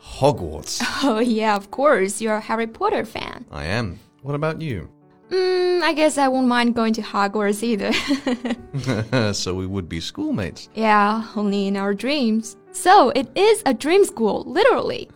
[0.00, 0.82] Hogwarts.
[1.04, 2.20] Oh, yeah, of course.
[2.20, 3.44] You're a Harry Potter fan.
[3.50, 3.98] I am.
[4.22, 4.88] What about you?
[5.30, 7.92] Mm, I guess I won't mind going to Hogwarts either.
[9.32, 10.68] so we would be schoolmates.
[10.74, 12.56] Yeah, only in our dreams.
[12.72, 15.08] So it is a dream school, literally.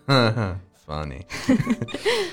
[0.86, 1.24] Funny.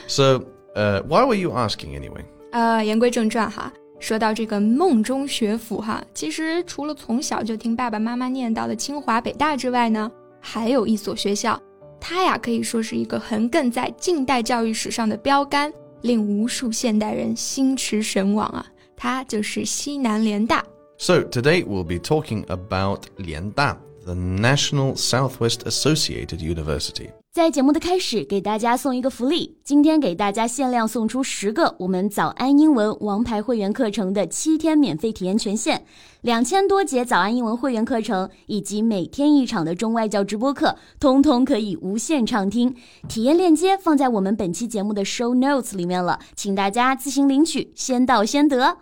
[0.08, 2.26] so, uh, why were you asking anyway?
[2.52, 11.62] 呃，言归正传哈，说到这个梦中学府哈，其实除了从小就听爸爸妈妈念叨的清华、北大之外呢，还有一所学校
[12.05, 18.67] 它呀可以说是一个横亘在近代教育史上的标杆，令无数现代人心驰神往啊！
[18.97, 20.65] 它就是西南联大。
[20.99, 27.11] So today we'll be talking about 联大 the National Southwest Associated University.
[27.33, 29.57] 在节目的开始，给大家送一个福利。
[29.65, 35.81] 今天给大家限量送出十个我们早安英文王牌会员课程的七天免费体验权限，
[36.21, 42.77] 两千多节早安英文会员课程以及每天一场的中外教直播课，通通可以无限畅听。
[43.09, 48.77] 体验链接放在我们本期节目的 show notes 里面了，请大家自行领取，先到先得。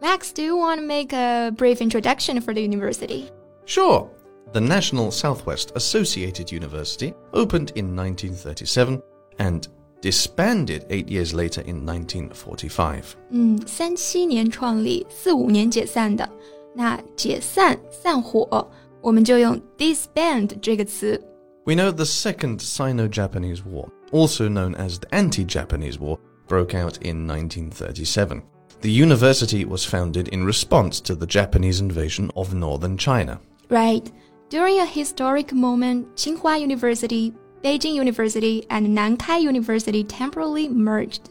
[0.00, 3.24] Max, do you want to make a brief introduction for the university?
[3.66, 4.06] Sure.
[4.51, 9.01] The National Southwest Associated University opened in 1937
[9.37, 9.67] and
[10.01, 13.15] disbanded eight years later in 1945.
[13.29, 16.27] 嗯，三七年创立，四五年解散的。
[16.75, 18.67] 那解散、散伙，
[19.01, 21.21] 我们就用 disband 这个词。
[21.65, 26.17] We know the Second Sino-Japanese War, also known as the Anti-Japanese War,
[26.47, 28.41] broke out in 1937.
[28.81, 33.39] The university was founded in response to the Japanese invasion of northern China.
[33.69, 34.09] Right.
[34.49, 41.21] During a historic moment, Tsinghua University, Beijing University, and Nankai University temporarily merged.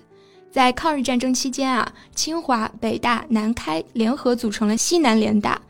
[0.51, 5.61] 在抗日战争期间啊，清华、北大、南开联合组成了西南联大。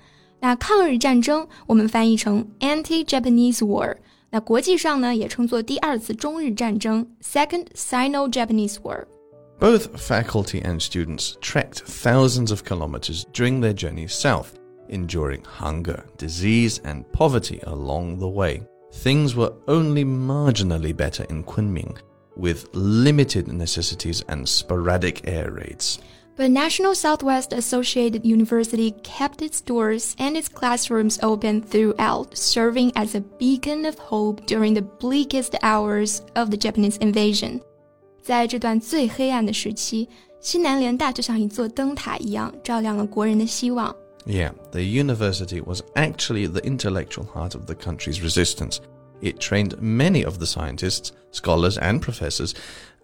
[0.41, 3.97] 那抗日战争我们翻译成 Anti-Japanese War，
[4.31, 14.50] 那国际上呢也称作第二次中日战争 Second Sino-Japanese War。Both faculty and students trekked thousands of kilometers during their journey south
[14.88, 18.62] enduring hunger, disease, and poverty along the way.
[19.03, 21.97] Things were only marginally better in Kunming,
[22.36, 25.98] with limited necessities and sporadic air raids.
[26.36, 33.16] But National Southwest Associated University kept its doors and its classrooms open throughout, serving as
[33.16, 37.60] a beacon of hope during the bleakest hours of the Japanese invasion.
[38.22, 40.09] 在这段最黑暗的时期，
[40.41, 43.92] 西南联大就像一座灯塔一样，照亮了国人的希望。
[44.25, 48.81] Yeah, the university was actually the intellectual heart of the country's resistance.
[49.22, 52.56] It trained many of the scientists, scholars, and professors,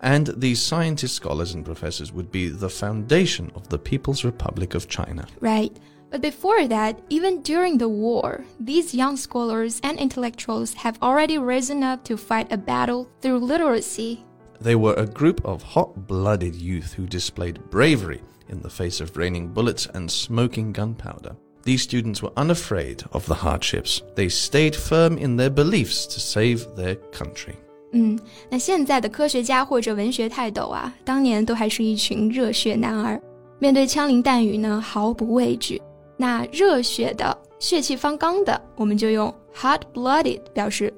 [0.02, 4.88] and these scientists, scholars, and professors would be the foundation of the People's Republic of
[4.88, 5.28] China.
[5.42, 5.76] Right.
[6.10, 11.84] But before that, even during the war, these young scholars and intellectuals have already risen
[11.84, 14.26] up to fight a battle through literacy.
[14.60, 19.17] They were a group of hot blooded youth who displayed bravery in the face of
[19.17, 21.37] raining bullets and smoking gunpowder.
[21.65, 24.03] These students were unafraid of the hardships.
[24.17, 27.55] They stayed firm in their beliefs to save their country.
[27.93, 28.19] 嗯，
[28.51, 33.21] 那现在的科学家或者文学泰斗啊，当年都还是一群热血男儿，
[33.59, 35.81] 面对枪林弹雨呢毫不畏惧。
[36.17, 40.93] 那热血的、血气方刚的，我们就用 hot-blooded 表示。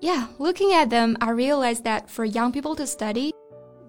[0.00, 3.32] Yeah, looking at them, I realized that for young people to study,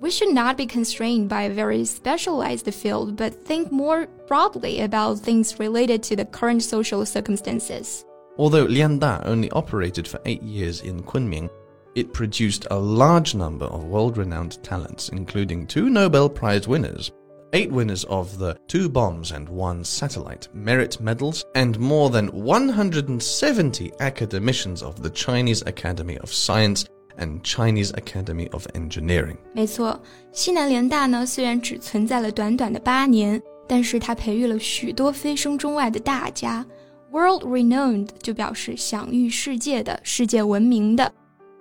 [0.05, 5.19] we should not be constrained by a very specialized field, but think more broadly about
[5.19, 8.05] things related to the current social circumstances.
[8.37, 11.49] Although Lianda only operated for eight years in Kunming,
[11.95, 17.11] it produced a large number of world renowned talents, including two Nobel Prize winners,
[17.55, 23.93] eight winners of the Two Bombs and One Satellite merit medals, and more than 170
[24.01, 26.85] academicians of the Chinese Academy of Science
[27.18, 29.38] and Chinese Academy of Engineering。
[29.54, 30.00] 没错，
[30.32, 36.66] 西南联大呢虽然只存在了短短的八年，但是它培育了许多飞升中外的大家。
[37.12, 41.12] World renowned 就表示享誉世界的、世界闻名的，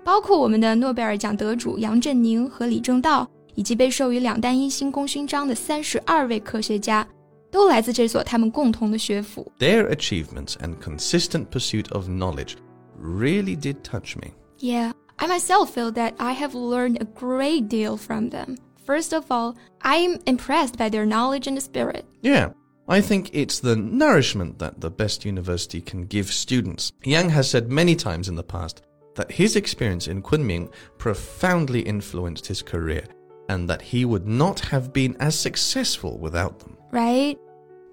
[0.05, 7.07] 包括我们的诺贝尔奖得主杨振宁和李政道，以及被授予两弹一星功勋章的三十二位科学家。
[7.51, 9.51] 都来自这所他们共同的学府。
[9.59, 12.57] Their achievements and consistent pursuit of knowledge
[13.03, 14.33] really did touch me.
[14.59, 14.93] Yeah,
[15.24, 18.58] I myself feel that I have learned a great deal from them.
[18.86, 22.06] First of all, I'm impressed by their knowledge and spirit.
[22.22, 22.50] Yeah,
[22.90, 26.92] I think it's the nourishment that the best university can give students.
[27.06, 28.82] Yang has said many times in the past
[29.16, 33.06] that his experience in Kunming profoundly influenced his career
[33.48, 36.76] and that he would not have been as successful without them.
[36.92, 37.40] right?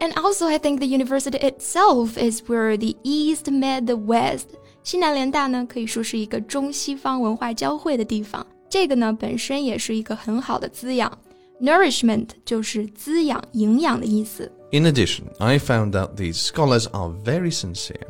[0.01, 4.57] And also, I think the university itself is where the East met the West.
[4.84, 8.46] 西南联大呢，可以说是一个中西方文化交汇的地方。
[8.70, 11.12] 这个呢，本身也是一个很好的滋养。
[11.62, 14.52] Nourishment 就是滋养、营养的意思。
[14.72, 18.08] In addition, I found out these scholars are very sincere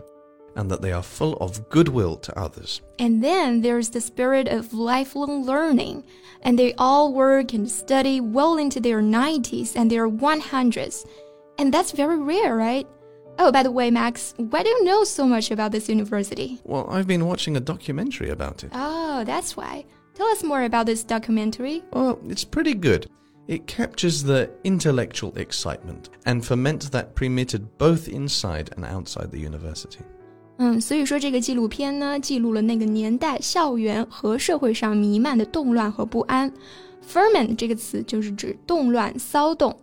[0.55, 2.79] and that they are full of goodwill to others.
[2.97, 6.03] And then there's the spirit of lifelong learning.
[6.41, 11.05] And they all work and study well into their 90s and their 100s.
[11.57, 12.87] And that's very rare, right?
[13.39, 16.59] Oh, by the way, Max, why do you know so much about this university?
[16.63, 18.71] Well, I've been watching a documentary about it.
[18.73, 19.85] Oh, that's why.
[20.13, 21.83] Tell us more about this documentary.
[21.91, 23.07] Well, it's pretty good.
[23.47, 29.99] It captures the intellectual excitement and ferment that permitted both inside and outside the university.
[30.57, 36.49] 嗯，所以说这个纪录片呢，记录了那个年代校园和社会上弥漫的动乱和不安。
[37.05, 39.77] Ferment 这个词就是指动乱、骚动。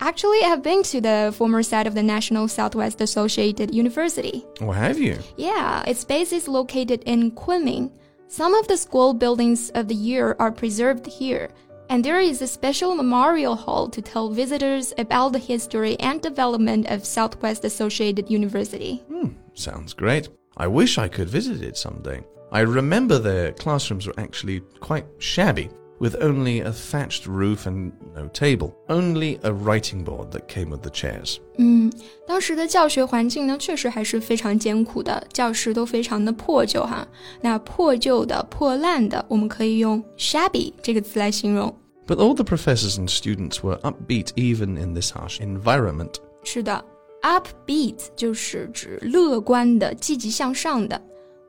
[0.00, 4.46] Actually, I've been to the former site of the National Southwest Associated University.
[4.60, 5.18] Or have you?
[5.36, 7.90] Yeah, its base is located in Kunming.
[8.28, 11.48] Some of the school buildings of the year are preserved here,
[11.88, 16.86] and there is a special memorial hall to tell visitors about the history and development
[16.86, 19.02] of Southwest Associated University.
[19.08, 20.28] Hmm, sounds great.
[20.56, 22.22] I wish I could visit it someday.
[22.52, 28.27] I remember their classrooms were actually quite shabby, with only a thatched roof and no
[28.33, 31.37] table, only a writing board that came with the chairs.
[31.57, 31.91] 嗯，
[32.27, 37.07] 当时的教学环境呢，确实还是非常艰苦的，教室都非常的破旧哈。
[37.41, 41.73] 那破旧的、破烂的，我们可以用 shabby 这个词来形容。
[42.05, 46.15] But all the professors and students were upbeat even in this harsh environment.
[46.43, 46.83] 是的，
[47.21, 51.01] upbeat 就是指乐观的、积极向上的。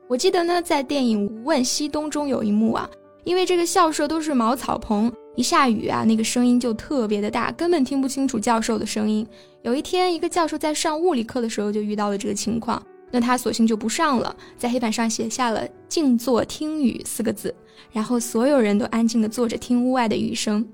[0.07, 2.89] 我记得呢，在电影《无问西东》中有一幕啊，
[3.24, 9.26] 因为这个校舍都是茅草棚，一下雨啊，那个声音就特别的大，根本听不清楚教授的声音。
[9.62, 17.54] 有一天，一个教授在上物理课的时候就遇到了这个情况，那他索性就不上了，在黑板上写下了“静坐听雨”四个字，
[17.92, 20.66] 然后所有人都安静的坐着听屋外的雨声。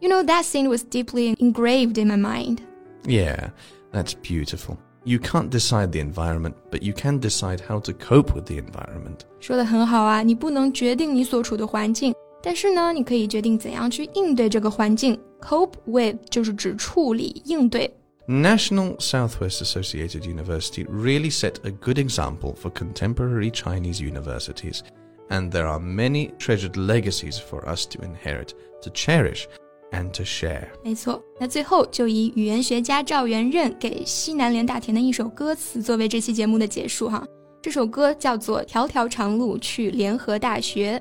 [0.00, 2.58] You know that scene was deeply engraved in my mind.
[3.04, 3.50] Yeah,
[3.92, 4.76] that's beautiful.
[5.05, 9.21] You can't decide the environment, but you can decide how to cope with the environment.
[9.39, 12.13] 说的很好啊，你不能决定你所处的环境，
[12.43, 15.19] 但是呢，你可以决定怎样去应对这个环境。
[15.41, 17.89] Cope with 就是指处理、应对。
[18.27, 24.81] National Southwest Associated University really set a good example for contemporary Chinese universities,
[25.29, 28.49] and there are many treasured legacies for us to inherit,
[28.83, 29.47] to cherish,
[29.94, 30.66] and to share.
[30.82, 37.24] 没错，那最后就以语言学家赵元任给西南联大填的一首歌词作为这期节目的结束哈。
[37.62, 41.00] 这首歌叫做《条条长路去联合大学》。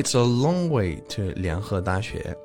[0.00, 2.36] It's a long way to 联合大学。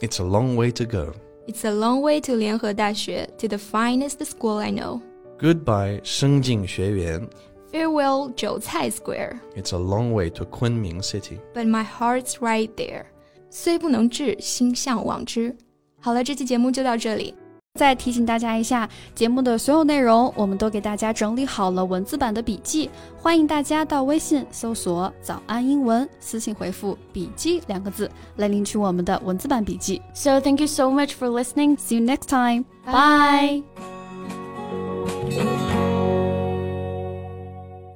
[0.00, 1.12] It's a long way to go.
[1.46, 5.00] It's a long way to 联合大学 to the finest school I know.
[5.38, 7.28] Goodbye 圣经学院。
[7.70, 9.40] Farewell 韭菜 Square.
[9.54, 11.38] It's a long way to Kunming City.
[11.54, 13.06] But my heart's right there.
[13.50, 15.54] 虽不能至，心向往之。
[16.00, 17.34] 好了，这期节目就到这里。
[17.78, 30.02] 再提醒大家一下，节目的所有内容我们都给大家整理好了文字版的笔记，欢迎大家到微信搜索“早安英文”，私信回复“笔记”两个字来领取我们的文字版笔记。
[30.12, 31.76] So thank you so much for listening.
[31.76, 32.64] See you next time.
[32.84, 33.62] Bye.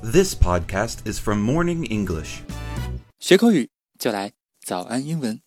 [0.01, 2.43] This podcast is from Morning English.
[3.19, 4.31] 学口语就来
[4.65, 5.43] 早安英文。